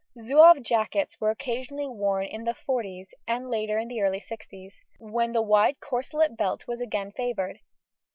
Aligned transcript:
Zouave 0.19 0.63
jackets 0.63 1.21
were 1.21 1.29
occasionally 1.29 1.85
worn 1.85 2.25
in 2.25 2.43
the 2.43 2.55
forties 2.55 3.13
and 3.27 3.51
later 3.51 3.77
in 3.77 3.87
the 3.87 4.01
early 4.01 4.19
sixties, 4.19 4.81
when 4.97 5.31
the 5.31 5.43
wide 5.43 5.79
corselet 5.79 6.35
belt 6.35 6.65
was 6.67 6.81
again 6.81 7.11
favoured. 7.11 7.59